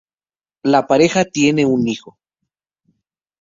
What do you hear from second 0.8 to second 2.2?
pareja tiene un hijo.